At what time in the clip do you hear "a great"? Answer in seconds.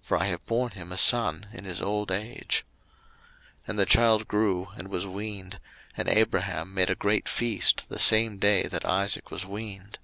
6.90-7.28